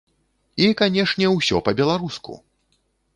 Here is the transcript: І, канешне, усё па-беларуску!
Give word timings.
І, 0.63 0.69
канешне, 0.79 1.25
усё 1.37 1.55
па-беларуску! 1.67 2.33